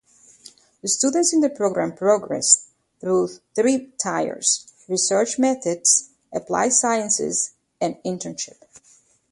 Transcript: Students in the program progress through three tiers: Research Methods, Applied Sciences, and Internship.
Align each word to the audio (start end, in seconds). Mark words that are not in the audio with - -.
Students 0.83 1.31
in 1.31 1.41
the 1.41 1.49
program 1.51 1.93
progress 1.95 2.69
through 2.99 3.37
three 3.53 3.93
tiers: 4.01 4.73
Research 4.87 5.37
Methods, 5.37 6.09
Applied 6.33 6.73
Sciences, 6.73 7.51
and 7.79 7.97
Internship. 8.03 8.63